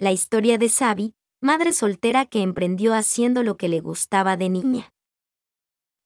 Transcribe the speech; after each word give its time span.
la 0.00 0.12
historia 0.12 0.56
de 0.56 0.70
Sabi, 0.70 1.12
madre 1.42 1.74
soltera 1.74 2.24
que 2.24 2.40
emprendió 2.40 2.94
haciendo 2.94 3.42
lo 3.42 3.58
que 3.58 3.68
le 3.68 3.80
gustaba 3.80 4.38
de 4.38 4.48
niña. 4.48 4.94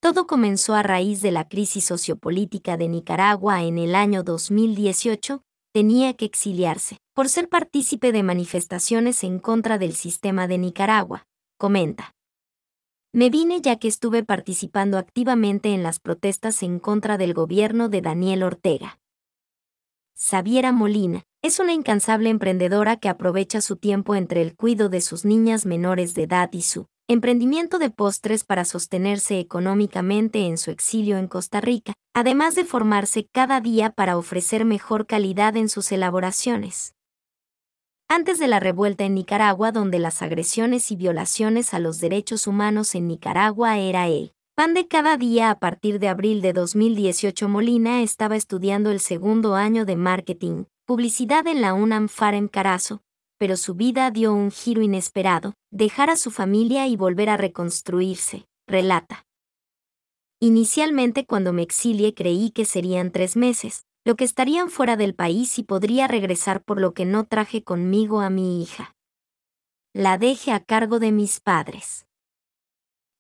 Todo 0.01 0.27
comenzó 0.27 0.75
a 0.75 0.83
raíz 0.83 1.23
de 1.23 1.31
la 1.31 1.49
crisis 1.49 1.85
sociopolítica 1.85 2.77
de 2.77 2.89
Nicaragua 2.89 3.63
en 3.63 3.79
el 3.79 3.95
año 3.95 4.25
2018, 4.25 5.43
tenía 5.73 6.13
que 6.15 6.25
exiliarse, 6.25 6.99
por 7.15 7.29
ser 7.29 7.49
partícipe 7.49 8.11
de 8.11 8.25
manifestaciones 8.25 9.23
en 9.23 9.39
contra 9.39 9.79
del 9.79 9.95
sistema 9.95 10.49
de 10.49 10.59
Nicaragua, 10.59 11.29
comenta. 11.57 12.17
Me 13.13 13.31
vine 13.31 13.61
ya 13.61 13.77
que 13.77 13.87
estuve 13.87 14.25
participando 14.25 14.99
activamente 14.99 15.73
en 15.73 15.85
las 15.85 16.01
protestas 16.01 16.65
en 16.65 16.81
contra 16.81 17.17
del 17.17 17.33
gobierno 17.33 17.89
de 17.89 18.01
Daniel 18.01 18.43
Ortega. 18.43 18.99
Sabiera 20.17 20.73
Molina 20.73 21.23
es 21.45 21.59
una 21.61 21.75
incansable 21.75 22.31
emprendedora 22.31 22.97
que 22.97 23.11
aprovecha 23.11 23.61
su 23.61 23.77
tiempo 23.77 24.15
entre 24.15 24.41
el 24.41 24.57
cuidado 24.57 24.89
de 24.89 25.03
sus 25.03 25.27
niñas 25.27 25.67
menores 25.67 26.15
de 26.15 26.23
edad 26.23 26.49
y 26.55 26.63
su 26.63 26.87
emprendimiento 27.07 27.79
de 27.79 27.91
postres 27.91 28.45
para 28.45 28.65
sostenerse 28.65 29.39
económicamente 29.41 30.47
en 30.47 30.57
su 30.57 30.71
exilio 30.71 31.19
en 31.19 31.29
Costa 31.29 31.61
Rica, 31.61 31.93
además 32.15 32.55
de 32.55 32.65
formarse 32.65 33.29
cada 33.31 33.61
día 33.61 33.91
para 33.91 34.17
ofrecer 34.17 34.65
mejor 34.65 35.07
calidad 35.07 35.55
en 35.59 35.69
sus 35.69 35.93
elaboraciones. 35.93 36.95
Antes 38.09 38.39
de 38.39 38.49
la 38.49 38.59
revuelta 38.59 39.05
en 39.05 39.13
Nicaragua, 39.13 39.71
donde 39.71 39.99
las 39.99 40.23
agresiones 40.23 40.91
y 40.91 40.97
violaciones 40.97 41.75
a 41.75 41.79
los 41.79 42.01
derechos 42.01 42.47
humanos 42.47 42.95
en 42.95 43.07
Nicaragua 43.07 43.77
era 43.77 44.09
el 44.09 44.33
pan 44.55 44.73
de 44.73 44.89
cada 44.89 45.19
día 45.19 45.51
a 45.51 45.59
partir 45.59 45.99
de 45.99 46.09
abril 46.09 46.41
de 46.41 46.55
2018, 46.55 47.51
Molina 47.51 48.01
estaba 48.01 48.35
estudiando 48.35 48.91
el 48.91 49.01
segundo 49.01 49.57
año 49.57 49.85
de 49.85 49.97
marketing, 49.97 50.65
publicidad 50.85 51.47
en 51.47 51.63
la 51.63 51.73
UNAM 51.73 52.09
Farem 52.09 52.49
Carazo, 52.49 53.03
pero 53.39 53.57
su 53.57 53.75
vida 53.75 54.11
dio 54.11 54.35
un 54.35 54.51
giro 54.51 54.83
inesperado, 54.83 55.55
dejar 55.71 56.11
a 56.11 56.17
su 56.17 56.31
familia 56.31 56.87
y 56.87 56.97
volver 56.97 57.31
a 57.31 57.37
reconstruirse, 57.37 58.47
relata. 58.67 59.27
Inicialmente 60.41 61.25
cuando 61.25 61.53
me 61.53 61.63
exilie 61.63 62.15
creí 62.15 62.51
que 62.51 62.67
serían 62.67 63.13
tres 63.13 63.35
meses, 63.37 63.87
lo 64.05 64.17
que 64.17 64.25
estarían 64.25 64.69
fuera 64.69 64.97
del 64.97 65.15
país 65.15 65.59
y 65.59 65.63
podría 65.63 66.07
regresar 66.07 66.63
por 66.63 66.79
lo 66.79 66.93
que 66.93 67.07
no 67.07 67.25
traje 67.25 67.65
conmigo 67.65 68.21
a 68.21 68.29
mi 68.29 68.63
hija. 68.63 68.95
La 69.95 70.19
dejé 70.19 70.53
a 70.53 70.61
cargo 70.61 70.99
de 70.99 71.13
mis 71.13 71.41
padres. 71.41 72.07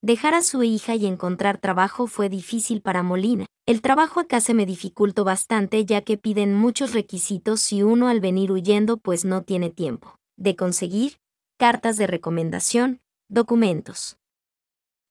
Dejar 0.05 0.35
a 0.35 0.43
su 0.43 0.63
hija 0.63 0.95
y 0.97 1.07
encontrar 1.07 1.57
trabajo 1.57 2.07
fue 2.07 2.29
difícil 2.29 2.83
para 2.83 3.03
Molina. 3.03 3.47
El 3.65 3.81
trabajo 3.81 4.21
acá 4.21 4.43
se 4.43 4.53
me 4.53 4.67
dificultó 4.67 5.25
bastante 5.25 5.83
ya 5.87 6.03
que 6.03 6.19
piden 6.19 6.53
muchos 6.53 6.93
requisitos 6.93 7.73
y 7.73 7.83
uno 7.83 8.09
al 8.09 8.21
venir 8.21 8.53
huyendo 8.53 8.99
pues 8.99 9.25
no 9.25 9.45
tiene 9.45 9.71
tiempo 9.71 10.19
de 10.37 10.57
conseguir 10.57 11.21
cartas 11.59 11.97
de 11.97 12.07
recomendación, 12.07 13.01
documentos. 13.31 14.19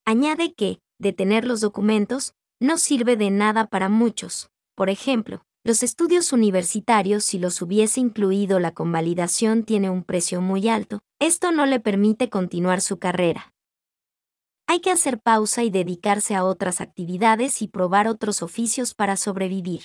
Añade 0.05 0.53
que, 0.53 0.77
de 0.99 1.11
tener 1.11 1.43
los 1.45 1.59
documentos, 1.59 2.35
no 2.59 2.77
sirve 2.77 3.17
de 3.17 3.31
nada 3.31 3.65
para 3.65 3.89
muchos. 3.89 4.51
Por 4.75 4.91
ejemplo, 4.91 5.41
los 5.63 5.81
estudios 5.81 6.31
universitarios 6.33 7.25
si 7.25 7.39
los 7.39 7.59
hubiese 7.63 7.99
incluido 7.99 8.59
la 8.59 8.75
convalidación 8.75 9.63
tiene 9.63 9.89
un 9.89 10.03
precio 10.03 10.39
muy 10.39 10.69
alto. 10.69 10.99
Esto 11.17 11.51
no 11.51 11.65
le 11.65 11.79
permite 11.79 12.29
continuar 12.29 12.79
su 12.79 12.99
carrera 12.99 13.52
hay 14.67 14.79
que 14.79 14.91
hacer 14.91 15.19
pausa 15.19 15.63
y 15.63 15.69
dedicarse 15.69 16.35
a 16.35 16.43
otras 16.43 16.81
actividades 16.81 17.61
y 17.61 17.67
probar 17.67 18.07
otros 18.07 18.41
oficios 18.41 18.93
para 18.93 19.17
sobrevivir. 19.17 19.83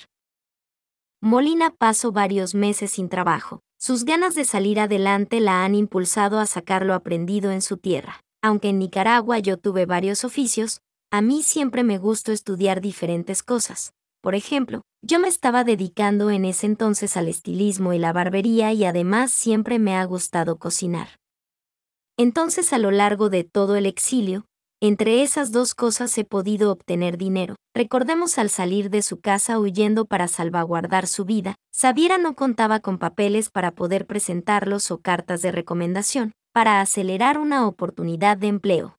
Molina 1.21 1.71
pasó 1.77 2.11
varios 2.11 2.55
meses 2.55 2.91
sin 2.91 3.09
trabajo. 3.09 3.61
Sus 3.77 4.05
ganas 4.05 4.35
de 4.35 4.45
salir 4.45 4.79
adelante 4.79 5.39
la 5.39 5.63
han 5.63 5.75
impulsado 5.75 6.39
a 6.39 6.45
sacar 6.45 6.85
lo 6.85 6.93
aprendido 6.93 7.51
en 7.51 7.61
su 7.61 7.77
tierra. 7.77 8.21
Aunque 8.41 8.69
en 8.69 8.79
Nicaragua 8.79 9.39
yo 9.39 9.57
tuve 9.57 9.85
varios 9.85 10.23
oficios, 10.23 10.81
a 11.11 11.21
mí 11.21 11.43
siempre 11.43 11.83
me 11.83 11.97
gustó 11.97 12.31
estudiar 12.31 12.81
diferentes 12.81 13.43
cosas. 13.43 13.93
Por 14.21 14.35
ejemplo, 14.35 14.81
yo 15.01 15.19
me 15.19 15.27
estaba 15.27 15.63
dedicando 15.63 16.29
en 16.29 16.45
ese 16.45 16.65
entonces 16.65 17.15
al 17.17 17.27
estilismo 17.27 17.93
y 17.93 17.99
la 17.99 18.13
barbería 18.13 18.73
y 18.73 18.85
además 18.85 19.31
siempre 19.31 19.79
me 19.79 19.95
ha 19.95 20.03
gustado 20.05 20.57
cocinar. 20.57 21.19
Entonces 22.17 22.73
a 22.73 22.77
lo 22.77 22.91
largo 22.91 23.29
de 23.29 23.45
todo 23.45 23.77
el 23.77 23.85
exilio, 23.85 24.45
entre 24.81 25.23
esas 25.23 25.51
dos 25.51 25.75
cosas 25.75 26.17
he 26.17 26.23
podido 26.23 26.71
obtener 26.71 27.17
dinero. 27.17 27.55
Recordemos 27.75 28.37
al 28.37 28.49
salir 28.49 28.89
de 28.89 29.01
su 29.01 29.19
casa 29.19 29.59
huyendo 29.59 30.05
para 30.05 30.27
salvaguardar 30.27 31.05
su 31.07 31.25
vida, 31.25 31.55
Sabiera 31.73 32.17
no 32.17 32.33
contaba 32.35 32.79
con 32.79 32.97
papeles 32.97 33.49
para 33.49 33.71
poder 33.71 34.05
presentarlos 34.05 34.89
o 34.91 34.99
cartas 34.99 35.41
de 35.41 35.51
recomendación, 35.51 36.31
para 36.53 36.81
acelerar 36.81 37.37
una 37.37 37.67
oportunidad 37.67 38.37
de 38.37 38.47
empleo. 38.47 38.97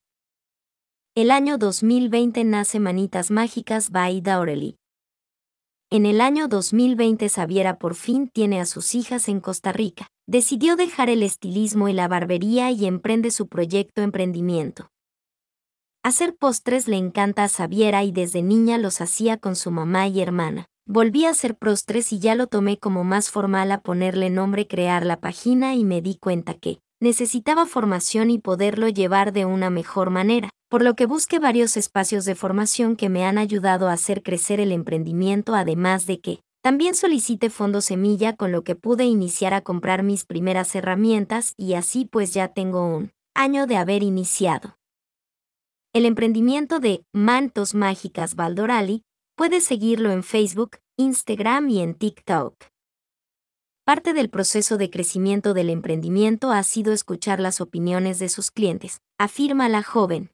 El 1.15 1.31
año 1.31 1.59
2020 1.59 2.45
nace 2.45 2.79
Manitas 2.79 3.31
Mágicas 3.31 3.91
by 3.91 4.21
Daureli. 4.21 4.77
En 5.91 6.07
el 6.07 6.21
año 6.21 6.47
2020 6.47 7.29
Sabiera 7.29 7.79
por 7.79 7.97
fin 7.97 8.29
tiene 8.29 8.61
a 8.61 8.67
sus 8.67 8.95
hijas 8.95 9.29
en 9.29 9.41
Costa 9.41 9.73
Rica. 9.73 10.07
Decidió 10.29 10.77
dejar 10.77 11.11
el 11.11 11.25
estilismo 11.25 11.89
y 11.89 11.93
la 11.95 12.07
barbería 12.07 12.71
y 12.71 12.87
emprende 12.87 13.33
su 13.33 13.49
proyecto 13.49 14.03
emprendimiento. 14.03 14.89
Hacer 16.03 16.35
postres 16.35 16.89
le 16.89 16.97
encanta 16.97 17.45
a 17.45 17.49
Sabiera 17.49 18.05
y 18.05 18.11
desde 18.11 18.41
niña 18.41 18.79
los 18.79 19.03
hacía 19.03 19.37
con 19.37 19.55
su 19.55 19.71
mamá 19.71 20.09
y 20.09 20.23
hermana. 20.23 20.65
Volví 20.87 21.27
a 21.27 21.31
hacer 21.31 21.59
postres 21.59 22.11
y 22.15 22.19
ya 22.19 22.35
lo 22.35 22.47
tomé 22.47 22.79
como 22.79 23.05
más 23.05 23.29
formal 23.29 23.71
a 23.71 23.83
ponerle 23.83 24.31
nombre 24.31 24.67
crear 24.67 25.05
la 25.05 25.21
página 25.21 25.75
y 25.75 25.85
me 25.85 26.01
di 26.01 26.17
cuenta 26.17 26.55
que 26.55 26.81
necesitaba 27.01 27.67
formación 27.67 28.31
y 28.31 28.39
poderlo 28.39 28.89
llevar 28.89 29.35
de 29.35 29.45
una 29.45 29.69
mejor 29.69 30.09
manera, 30.09 30.49
por 30.71 30.83
lo 30.83 30.95
que 30.95 31.05
busqué 31.05 31.39
varios 31.39 31.77
espacios 31.77 32.25
de 32.25 32.35
formación 32.35 32.97
que 32.97 33.11
me 33.11 33.27
han 33.27 33.37
ayudado 33.37 33.87
a 33.87 33.93
hacer 33.93 34.23
crecer 34.23 34.59
el 34.59 34.73
emprendimiento 34.73 35.55
además 35.55 36.07
de 36.07 36.19
que 36.19 36.41
también 36.63 36.95
solicité 36.95 37.51
fondo 37.51 37.83
semilla 37.83 38.37
con 38.37 38.53
lo 38.53 38.65
que 38.65 38.75
pude 38.75 39.05
iniciar 39.05 39.53
a 39.53 39.61
comprar 39.61 40.03
mis 40.03 40.25
primeras 40.25 40.75
herramientas 40.75 41.53
y 41.59 41.75
así 41.75 42.07
pues 42.07 42.33
ya 42.33 42.49
tengo 42.49 42.87
un 42.87 43.13
año 43.35 43.67
de 43.67 43.77
haber 43.77 44.03
iniciado. 44.03 44.80
El 45.93 46.07
emprendimiento 46.07 46.79
de 46.79 47.05
Mantos 47.13 47.75
Mágicas 47.75 48.37
Valdorali 48.37 49.03
puedes 49.37 49.65
seguirlo 49.65 50.13
en 50.13 50.23
Facebook, 50.23 50.77
Instagram 50.97 51.69
y 51.69 51.81
en 51.81 51.95
TikTok. 51.95 52.55
Parte 53.85 54.13
del 54.13 54.31
proceso 54.31 54.77
de 54.77 54.89
crecimiento 54.89 55.53
del 55.53 55.69
emprendimiento 55.69 56.53
ha 56.53 56.63
sido 56.63 56.93
escuchar 56.93 57.41
las 57.41 57.61
opiniones 57.61 58.21
de 58.21 58.29
sus 58.29 58.53
clientes, 58.53 59.01
afirma 59.19 59.69
la 59.69 59.83
joven. 59.83 60.31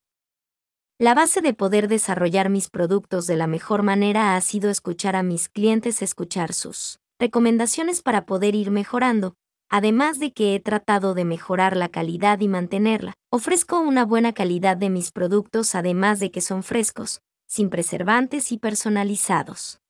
La 0.98 1.14
base 1.14 1.40
de 1.40 1.54
poder 1.54 1.88
desarrollar 1.88 2.50
mis 2.50 2.68
productos 2.68 3.26
de 3.26 3.36
la 3.36 3.46
mejor 3.46 3.82
manera 3.82 4.36
ha 4.36 4.40
sido 4.42 4.68
escuchar 4.68 5.16
a 5.16 5.22
mis 5.22 5.48
clientes, 5.48 6.02
escuchar 6.02 6.52
sus 6.52 7.00
recomendaciones 7.18 8.02
para 8.02 8.26
poder 8.26 8.54
ir 8.54 8.70
mejorando, 8.70 9.36
además 9.68 10.18
de 10.18 10.32
que 10.32 10.54
he 10.54 10.60
tratado 10.60 11.14
de 11.14 11.24
mejorar 11.24 11.76
la 11.76 11.88
calidad 11.88 12.40
y 12.40 12.48
mantenerla. 12.48 13.14
Ofrezco 13.30 13.80
una 13.80 14.04
buena 14.04 14.32
calidad 14.32 14.76
de 14.76 14.90
mis 14.90 15.12
productos 15.12 15.74
además 15.74 16.20
de 16.20 16.30
que 16.30 16.40
son 16.40 16.62
frescos, 16.62 17.20
sin 17.46 17.70
preservantes 17.70 18.52
y 18.52 18.58
personalizados. 18.58 19.80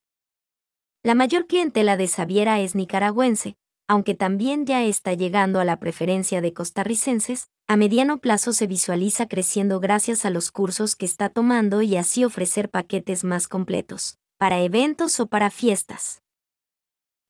La 1.03 1.15
mayor 1.15 1.47
clientela 1.47 1.97
de 1.97 2.09
Sabiera 2.09 2.60
es 2.60 2.75
nicaragüense, 2.75 3.54
aunque 3.88 4.15
también 4.15 4.66
ya 4.66 4.82
está 4.82 5.15
llegando 5.15 5.60
a 5.60 5.65
la 5.65 5.78
preferencia 5.78 6.41
de 6.41 6.53
costarricenses, 6.53 7.48
a 7.69 7.76
mediano 7.76 8.19
plazo 8.19 8.53
se 8.53 8.66
visualiza 8.66 9.28
creciendo 9.28 9.78
gracias 9.78 10.25
a 10.25 10.31
los 10.31 10.50
cursos 10.50 10.97
que 10.97 11.06
está 11.06 11.28
tomando 11.28 11.82
y 11.82 11.97
así 11.97 12.25
ofrecer 12.25 12.70
paquetes 12.70 13.22
más 13.22 13.47
completos, 13.47 14.19
para 14.38 14.60
eventos 14.60 15.20
o 15.20 15.26
para 15.28 15.50
fiestas. 15.50 16.22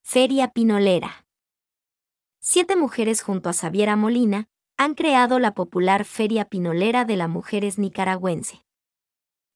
Feria 0.02 0.48
Pinolera 0.48 1.25
siete 2.48 2.76
mujeres 2.76 3.22
junto 3.22 3.48
a 3.48 3.52
Xaviera 3.52 3.96
Molina 3.96 4.46
han 4.78 4.94
creado 4.94 5.40
la 5.40 5.52
popular 5.52 6.04
Feria 6.04 6.44
Pinolera 6.44 7.04
de 7.04 7.16
la 7.16 7.26
Mujeres 7.26 7.76
Nicaragüense. 7.76 8.62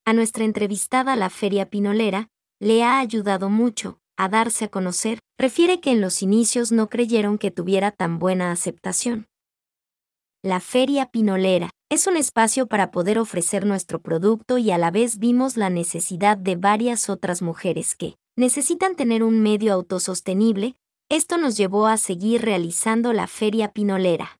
A 0.05 0.13
nuestra 0.13 0.43
entrevistada 0.43 1.15
la 1.15 1.31
Feria 1.31 1.71
Pinolera 1.71 2.31
le 2.59 2.83
ha 2.83 2.99
ayudado 2.99 3.49
mucho 3.49 4.01
a 4.17 4.29
darse 4.29 4.65
a 4.65 4.69
conocer, 4.69 5.21
refiere 5.39 5.81
que 5.81 5.93
en 5.93 6.01
los 6.01 6.21
inicios 6.21 6.73
no 6.73 6.89
creyeron 6.89 7.39
que 7.39 7.53
tuviera 7.53 7.93
tan 7.93 8.19
buena 8.19 8.51
aceptación. 8.51 9.29
La 10.43 10.59
Feria 10.59 11.13
Pinolera 11.13 11.71
es 11.91 12.09
un 12.09 12.17
espacio 12.17 12.67
para 12.67 12.91
poder 12.91 13.21
ofrecer 13.21 13.67
nuestro 13.67 14.03
producto 14.03 14.59
y 14.59 14.73
a 14.73 14.79
la 14.79 14.91
vez 14.91 15.21
vimos 15.21 15.57
la 15.57 15.71
necesidad 15.71 16.37
de 16.37 16.57
varias 16.57 17.09
otras 17.09 17.41
mujeres 17.41 17.95
que 17.95 18.17
necesitan 18.37 18.97
tener 18.97 19.23
un 19.23 19.41
medio 19.41 19.75
autosostenible 19.75 20.75
esto 21.11 21.39
nos 21.39 21.57
llevó 21.57 21.89
a 21.89 21.97
seguir 21.97 22.43
realizando 22.43 23.13
la 23.13 23.27
Feria 23.27 23.73
Pinolera. 23.73 24.39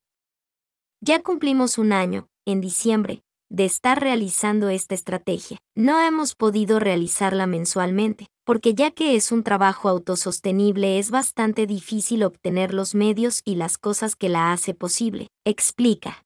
Ya 1.01 1.21
cumplimos 1.21 1.77
un 1.77 1.91
año, 1.91 2.29
en 2.45 2.61
diciembre, 2.61 3.23
de 3.49 3.65
estar 3.65 3.99
realizando 3.99 4.69
esta 4.69 4.95
estrategia. 4.95 5.57
No 5.75 5.99
hemos 5.99 6.33
podido 6.33 6.79
realizarla 6.79 7.45
mensualmente, 7.45 8.27
porque 8.45 8.73
ya 8.73 8.89
que 8.91 9.17
es 9.17 9.33
un 9.33 9.43
trabajo 9.43 9.89
autosostenible 9.89 10.97
es 10.97 11.11
bastante 11.11 11.67
difícil 11.67 12.23
obtener 12.23 12.73
los 12.73 12.95
medios 12.95 13.41
y 13.43 13.55
las 13.55 13.77
cosas 13.77 14.15
que 14.15 14.29
la 14.29 14.53
hace 14.53 14.73
posible, 14.73 15.27
explica. 15.43 16.23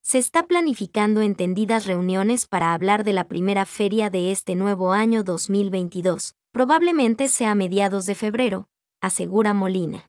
Se 0.00 0.18
está 0.18 0.46
planificando 0.46 1.22
entendidas 1.22 1.86
reuniones 1.86 2.46
para 2.46 2.72
hablar 2.72 3.02
de 3.02 3.14
la 3.14 3.24
primera 3.24 3.66
feria 3.66 4.10
de 4.10 4.30
este 4.30 4.54
nuevo 4.54 4.92
año 4.92 5.24
2022, 5.24 6.36
probablemente 6.52 7.26
sea 7.26 7.50
a 7.50 7.54
mediados 7.56 8.06
de 8.06 8.14
febrero, 8.14 8.68
asegura 9.04 9.52
Molina. 9.54 10.08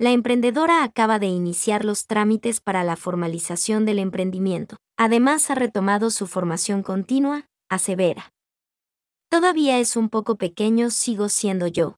La 0.00 0.10
emprendedora 0.10 0.84
acaba 0.84 1.18
de 1.18 1.26
iniciar 1.26 1.84
los 1.84 2.06
trámites 2.06 2.60
para 2.60 2.84
la 2.84 2.96
formalización 2.96 3.84
del 3.84 3.98
emprendimiento. 3.98 4.76
Además 4.96 5.50
ha 5.50 5.54
retomado 5.54 6.10
su 6.10 6.26
formación 6.26 6.82
continua, 6.82 7.46
asevera. 7.68 8.32
Todavía 9.28 9.78
es 9.78 9.96
un 9.96 10.08
poco 10.08 10.36
pequeño, 10.36 10.90
sigo 10.90 11.28
siendo 11.28 11.66
yo. 11.66 11.96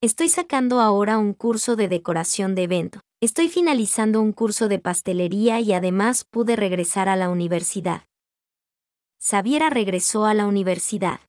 Estoy 0.00 0.28
sacando 0.28 0.80
ahora 0.80 1.18
un 1.18 1.32
curso 1.32 1.76
de 1.76 1.88
decoración 1.88 2.54
de 2.54 2.64
evento. 2.64 3.00
Estoy 3.20 3.48
finalizando 3.48 4.20
un 4.20 4.32
curso 4.32 4.68
de 4.68 4.80
pastelería 4.80 5.60
y 5.60 5.72
además 5.72 6.24
pude 6.24 6.56
regresar 6.56 7.08
a 7.08 7.14
la 7.14 7.28
universidad. 7.28 8.04
Sabiera 9.20 9.70
regresó 9.70 10.24
a 10.24 10.34
la 10.34 10.46
universidad. 10.46 11.20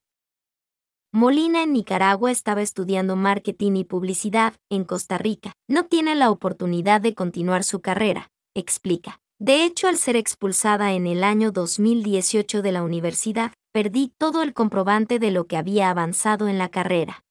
Molina 1.15 1.61
en 1.61 1.73
Nicaragua 1.73 2.31
estaba 2.31 2.63
estudiando 2.63 3.15
marketing 3.15 3.73
y 3.75 3.83
publicidad 3.83 4.55
en 4.71 4.83
Costa 4.83 5.19
Rica. 5.19 5.53
No 5.67 5.85
tiene 5.85 6.15
la 6.15 6.31
oportunidad 6.31 7.01
de 7.01 7.13
continuar 7.13 7.63
su 7.63 7.81
carrera, 7.81 8.31
explica. 8.55 9.19
De 9.39 9.63
hecho, 9.63 9.87
al 9.87 9.97
ser 9.97 10.15
expulsada 10.15 10.93
en 10.93 11.05
el 11.05 11.23
año 11.23 11.51
2018 11.51 12.63
de 12.63 12.71
la 12.71 12.81
universidad, 12.81 13.53
perdí 13.71 14.11
todo 14.17 14.41
el 14.41 14.55
comprobante 14.55 15.19
de 15.19 15.29
lo 15.29 15.45
que 15.45 15.55
había 15.55 15.91
avanzado 15.91 16.47
en 16.47 16.57
la 16.57 16.69
carrera. 16.69 17.23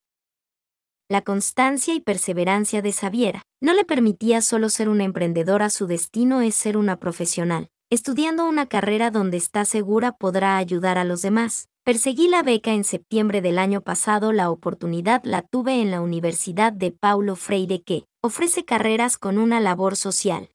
La 1.09 1.23
constancia 1.23 1.93
y 1.93 1.99
perseverancia 1.99 2.83
de 2.83 2.93
Xaviera 2.93 3.43
no 3.61 3.75
le 3.75 3.85
permitía 3.85 4.43
solo 4.43 4.69
ser 4.69 4.91
una 4.91 5.03
emprendedora, 5.03 5.71
su 5.71 5.89
destino 5.89 6.41
es 6.41 6.55
ser 6.55 6.77
una 6.77 7.01
profesional. 7.01 7.69
Estudiando 7.91 8.49
una 8.49 8.67
carrera 8.67 9.11
donde 9.11 9.39
está 9.39 9.65
segura 9.65 10.13
podrá 10.13 10.57
ayudar 10.57 10.99
a 10.99 11.05
los 11.05 11.21
demás. 11.21 11.69
Perseguí 11.85 12.29
la 12.29 12.45
beca 12.45 12.75
en 12.75 12.85
septiembre 12.85 13.43
del 13.43 13.59
año 13.59 13.81
pasado, 13.81 14.31
la 14.31 14.51
oportunidad 14.51 15.21
la 15.25 15.43
tuve 15.43 15.83
en 15.83 15.91
la 15.91 16.01
Universidad 16.01 16.73
de 16.73 16.93
Paulo 16.93 17.35
Freire 17.35 17.83
que 17.83 18.05
ofrece 18.23 18.65
carreras 18.65 19.19
con 19.19 19.37
una 19.37 19.59
labor 19.59 19.97
social. 19.97 20.51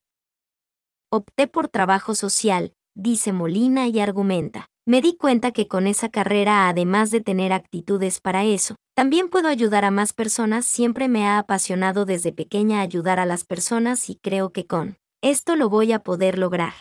Opté 1.12 1.48
por 1.48 1.68
trabajo 1.68 2.16
social, 2.16 2.72
dice 2.96 3.34
Molina 3.34 3.88
y 3.88 4.00
argumenta. 4.00 4.68
Me 4.86 5.02
di 5.02 5.18
cuenta 5.18 5.52
que 5.52 5.68
con 5.68 5.86
esa 5.86 6.08
carrera, 6.08 6.70
además 6.70 7.12
de 7.12 7.20
tener 7.20 7.52
actitudes 7.52 8.22
para 8.22 8.46
eso, 8.46 8.76
también 8.96 9.28
puedo 9.28 9.50
ayudar 9.50 9.84
a 9.84 9.92
más 9.92 10.14
personas. 10.14 10.66
Siempre 10.66 11.10
me 11.10 11.28
ha 11.28 11.40
apasionado 11.40 12.06
desde 12.06 12.32
pequeña 12.32 12.80
ayudar 12.80 13.20
a 13.20 13.26
las 13.26 13.44
personas 13.44 14.10
y 14.10 14.16
creo 14.16 14.52
que 14.52 14.66
con 14.66 14.96
esto 15.22 15.58
lo 15.58 15.68
voy 15.68 15.92
a 15.92 16.00
poder 16.00 16.40
lograr. 16.40 16.74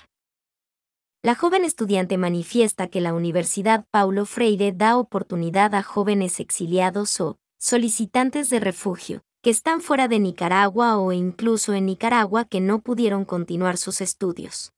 La 1.26 1.34
joven 1.34 1.64
estudiante 1.64 2.18
manifiesta 2.18 2.86
que 2.86 3.00
la 3.00 3.12
Universidad 3.12 3.84
Paulo 3.90 4.26
Freire 4.26 4.70
da 4.70 4.96
oportunidad 4.96 5.74
a 5.74 5.82
jóvenes 5.82 6.38
exiliados 6.38 7.20
o 7.20 7.36
solicitantes 7.58 8.48
de 8.48 8.60
refugio, 8.60 9.24
que 9.42 9.50
están 9.50 9.80
fuera 9.80 10.06
de 10.06 10.20
Nicaragua 10.20 10.98
o 10.98 11.10
incluso 11.10 11.74
en 11.74 11.86
Nicaragua 11.86 12.44
que 12.44 12.60
no 12.60 12.80
pudieron 12.80 13.24
continuar 13.24 13.76
sus 13.76 14.00
estudios. 14.02 14.72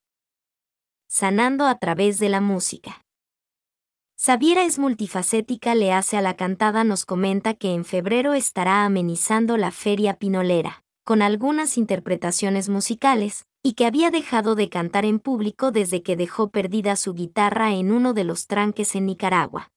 Sanando 1.07 1.67
a 1.67 1.79
través 1.79 2.19
de 2.19 2.31
la 2.31 2.41
música. 2.41 3.05
Sabiera 4.17 4.65
es 4.65 4.79
multifacética, 4.79 5.75
le 5.75 5.93
hace 5.93 6.17
a 6.17 6.23
la 6.23 6.35
cantada, 6.35 6.83
nos 6.83 7.05
comenta 7.05 7.53
que 7.53 7.75
en 7.75 7.85
febrero 7.85 8.33
estará 8.33 8.87
amenizando 8.87 9.59
la 9.59 9.71
Feria 9.71 10.15
Pinolera, 10.15 10.83
con 11.05 11.21
algunas 11.21 11.77
interpretaciones 11.77 12.71
musicales, 12.71 13.45
y 13.63 13.73
que 13.73 13.87
había 13.87 14.11
dejado 14.11 14.55
de 14.55 14.69
cantar 14.69 15.05
en 15.05 15.19
público 15.19 15.73
desde 15.73 16.03
que 16.03 16.17
dejó 16.17 16.51
perdida 16.51 16.97
su 16.97 17.15
guitarra 17.15 17.73
en 17.75 17.93
uno 17.93 18.15
de 18.15 18.25
los 18.25 18.47
tranques 18.47 18.95
en 18.95 19.07
Nicaragua. 19.07 19.71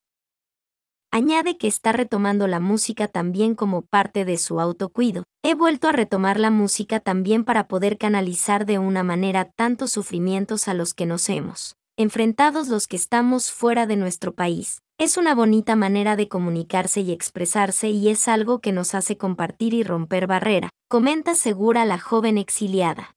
Añade 1.14 1.58
que 1.58 1.68
está 1.68 1.92
retomando 1.92 2.48
la 2.48 2.62
música 2.62 3.10
también 3.10 3.54
como 3.54 3.82
parte 3.82 4.24
de 4.24 4.38
su 4.38 4.62
autocuido. 4.62 5.24
He 5.44 5.56
vuelto 5.56 5.90
a 5.90 5.92
retomar 5.92 6.40
la 6.40 6.52
música 6.52 7.02
también 7.02 7.44
para 7.44 7.68
poder 7.68 7.98
canalizar 7.98 8.66
de 8.66 8.80
una 8.80 9.04
manera 9.04 9.52
tantos 9.52 9.92
sufrimientos 9.92 10.70
a 10.70 10.74
los 10.74 10.94
que 10.94 11.06
nos 11.06 11.28
hemos 11.30 11.76
enfrentados 11.98 12.70
los 12.70 12.88
que 12.88 12.96
estamos 12.96 13.52
fuera 13.52 13.86
de 13.86 13.96
nuestro 13.96 14.34
país. 14.34 14.82
Es 14.98 15.18
una 15.18 15.36
bonita 15.36 15.76
manera 15.76 16.16
de 16.16 16.28
comunicarse 16.28 17.02
y 17.02 17.12
expresarse 17.12 17.90
y 17.90 18.10
es 18.10 18.28
algo 18.28 18.60
que 18.60 18.72
nos 18.72 18.96
hace 18.96 19.18
compartir 19.18 19.74
y 19.74 19.84
romper 19.84 20.26
barrera, 20.26 20.70
comenta 20.90 21.36
segura 21.36 21.86
la 21.86 22.00
joven 22.00 22.40
exiliada 22.40 23.14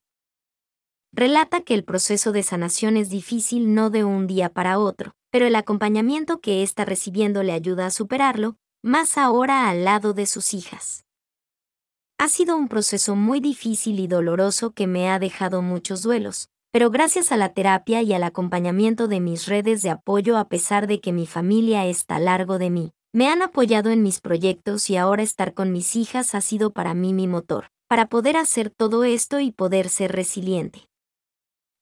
relata 1.17 1.61
que 1.61 1.75
el 1.75 1.85
proceso 1.85 2.33
de 2.33 2.43
sanación 2.43 2.97
es 2.97 3.09
difícil 3.09 3.73
no 3.73 3.89
de 3.89 4.03
un 4.03 4.27
día 4.27 4.49
para 4.49 4.81
otro, 4.81 5.15
pero 5.31 5.47
el 5.47 5.55
acompañamiento 5.55 6.41
que 6.41 6.65
está 6.65 6.85
recibiendo 6.85 7.45
le 7.45 7.53
ayuda 7.53 7.87
a 7.87 7.91
superarlo, 7.91 8.57
más 8.83 9.17
ahora 9.17 9.69
al 9.69 9.85
lado 9.85 10.13
de 10.13 10.27
sus 10.27 10.55
hijas. 10.55 11.05
Ha 12.19 12.29
sido 12.29 12.57
un 12.57 12.69
proceso 12.69 13.15
muy 13.15 13.39
difícil 13.39 14.01
y 14.01 14.09
doloroso 14.09 14.73
que 14.73 14.89
me 14.89 15.09
ha 15.09 15.21
dejado 15.21 15.63
muchos 15.63 16.03
duelos, 16.03 16.49
pero 16.73 16.91
gracias 16.91 17.31
a 17.31 17.37
la 17.37 17.51
terapia 17.51 18.03
y 18.03 18.13
al 18.13 18.25
acompañamiento 18.25 19.07
de 19.07 19.21
mis 19.21 19.47
redes 19.47 19.83
de 19.83 19.91
apoyo 19.91 20.37
a 20.37 20.49
pesar 20.49 20.89
de 20.89 21.01
que 21.01 21.13
mi 21.13 21.27
familia 21.27 21.87
está 21.87 22.19
largo 22.19 22.59
de 22.59 22.71
mí, 22.71 22.93
me 23.13 23.29
han 23.29 23.43
apoyado 23.43 23.91
en 23.91 24.03
mis 24.03 24.21
proyectos 24.21 24.91
y 24.91 24.97
ahora 24.97 25.23
estar 25.23 25.55
con 25.55 25.71
mis 25.71 25.95
hijas 25.95 26.35
ha 26.35 26.41
sido 26.41 26.73
para 26.73 26.93
mí 26.93 27.13
mi 27.13 27.29
motor, 27.29 27.69
para 27.89 28.09
poder 28.09 28.37
hacer 28.37 28.71
todo 28.71 29.05
esto 29.05 29.39
y 29.39 29.53
poder 29.53 29.89
ser 29.89 30.11
resiliente. 30.11 30.89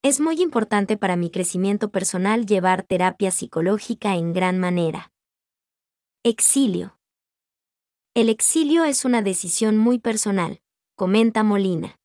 Es 0.05 0.19
muy 0.19 0.43
importante 0.43 0.97
para 0.97 1.15
mi 1.15 1.31
crecimiento 1.31 1.93
personal 1.93 2.45
llevar 2.45 2.83
terapia 2.83 3.31
psicológica 3.31 4.17
en 4.17 4.33
gran 4.33 4.59
manera. 4.59 5.13
Exilio. 6.25 6.99
El 8.13 8.29
exilio 8.29 8.83
es 8.83 9.05
una 9.05 9.23
decisión 9.23 9.79
muy 9.79 10.01
personal, 10.01 10.61
comenta 10.97 11.45
Molina. 11.45 12.01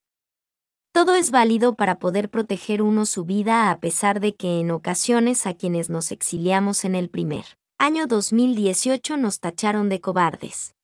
Todo 0.91 1.15
es 1.15 1.31
válido 1.31 1.73
para 1.73 1.97
poder 1.97 2.29
proteger 2.29 2.83
uno 2.83 3.07
su 3.07 3.25
vida 3.25 3.71
a 3.71 3.79
pesar 3.79 4.19
de 4.19 4.35
que 4.35 4.59
en 4.59 4.69
ocasiones 4.69 5.47
a 5.47 5.55
quienes 5.55 5.89
nos 5.89 6.11
exiliamos 6.11 6.85
en 6.85 6.93
el 6.93 7.09
primer 7.09 7.45
año 7.79 8.05
2018 8.05 9.17
nos 9.17 9.39
tacharon 9.39 9.89
de 9.89 10.01
cobardes. 10.01 10.75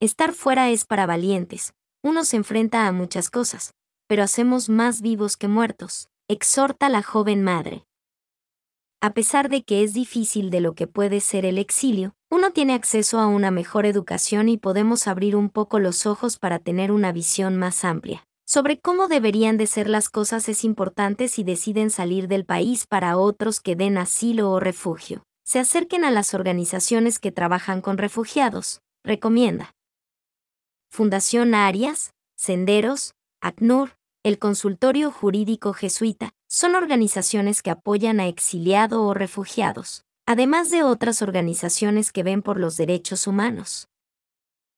Estar 0.00 0.32
fuera 0.32 0.70
es 0.70 0.86
para 0.86 1.04
valientes, 1.04 1.74
uno 2.02 2.24
se 2.24 2.36
enfrenta 2.38 2.86
a 2.86 2.92
muchas 2.92 3.28
cosas, 3.28 3.74
pero 4.06 4.22
hacemos 4.22 4.70
más 4.70 5.02
vivos 5.02 5.36
que 5.36 5.48
muertos 5.48 6.08
exhorta 6.26 6.88
la 6.88 7.02
joven 7.02 7.42
madre. 7.42 7.84
A 9.02 9.12
pesar 9.12 9.50
de 9.50 9.62
que 9.62 9.84
es 9.84 9.92
difícil 9.92 10.48
de 10.48 10.62
lo 10.62 10.74
que 10.74 10.86
puede 10.86 11.20
ser 11.20 11.44
el 11.44 11.58
exilio, 11.58 12.14
uno 12.30 12.52
tiene 12.52 12.72
acceso 12.72 13.18
a 13.18 13.26
una 13.26 13.50
mejor 13.50 13.84
educación 13.84 14.48
y 14.48 14.56
podemos 14.56 15.06
abrir 15.06 15.36
un 15.36 15.50
poco 15.50 15.78
los 15.78 16.06
ojos 16.06 16.38
para 16.38 16.58
tener 16.58 16.92
una 16.92 17.12
visión 17.12 17.58
más 17.58 17.84
amplia. 17.84 18.24
Sobre 18.46 18.80
cómo 18.80 19.06
deberían 19.06 19.58
de 19.58 19.66
ser 19.66 19.86
las 19.90 20.08
cosas 20.08 20.48
es 20.48 20.64
importante 20.64 21.28
si 21.28 21.44
deciden 21.44 21.90
salir 21.90 22.26
del 22.26 22.46
país 22.46 22.86
para 22.86 23.18
otros 23.18 23.60
que 23.60 23.76
den 23.76 23.98
asilo 23.98 24.50
o 24.50 24.60
refugio. 24.60 25.24
Se 25.44 25.58
acerquen 25.58 26.04
a 26.06 26.10
las 26.10 26.32
organizaciones 26.32 27.18
que 27.18 27.32
trabajan 27.32 27.82
con 27.82 27.98
refugiados, 27.98 28.80
recomienda. 29.04 29.74
Fundación 30.90 31.54
Arias, 31.54 32.14
Senderos, 32.34 33.12
ACNUR, 33.42 33.96
el 34.24 34.38
Consultorio 34.38 35.10
Jurídico 35.10 35.74
Jesuita, 35.74 36.32
son 36.48 36.76
organizaciones 36.76 37.60
que 37.60 37.70
apoyan 37.70 38.20
a 38.20 38.26
exiliados 38.26 38.98
o 38.98 39.12
refugiados, 39.12 40.06
además 40.24 40.70
de 40.70 40.82
otras 40.82 41.20
organizaciones 41.20 42.10
que 42.10 42.22
ven 42.22 42.40
por 42.40 42.58
los 42.58 42.78
derechos 42.78 43.26
humanos. 43.26 43.86